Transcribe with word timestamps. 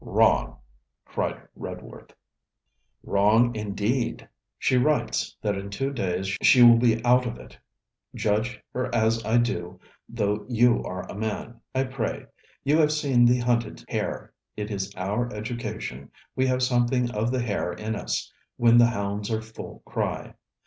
'Wrong!' 0.03 0.55
cried 1.05 1.39
Redworth. 1.55 2.09
'Wrong 3.03 3.53
indeed. 3.55 4.27
She 4.57 4.75
writes, 4.75 5.35
that 5.43 5.55
in 5.55 5.69
two 5.69 5.93
days 5.93 6.35
she 6.41 6.63
will 6.63 6.79
be 6.79 7.05
out 7.05 7.27
of 7.27 7.37
it. 7.37 7.55
Judge 8.15 8.59
her 8.73 8.89
as 8.95 9.23
I 9.23 9.37
do, 9.37 9.79
though 10.09 10.43
you 10.49 10.83
are 10.85 11.03
a 11.03 11.13
man, 11.13 11.61
I 11.75 11.83
pray. 11.83 12.25
You 12.63 12.79
have 12.79 12.91
seen 12.91 13.25
the 13.25 13.37
hunted 13.37 13.85
hare. 13.87 14.33
It 14.57 14.71
is 14.71 14.91
our 14.95 15.31
education 15.31 16.09
we 16.35 16.47
have 16.47 16.63
something 16.63 17.11
of 17.11 17.29
the 17.31 17.43
hare 17.43 17.71
in 17.71 17.95
us 17.95 18.33
when 18.57 18.79
the 18.79 18.87
hounds 18.87 19.29
are 19.29 19.43
full 19.43 19.83
cry. 19.85 20.33